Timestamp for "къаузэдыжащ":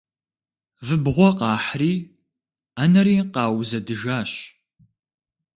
3.33-4.31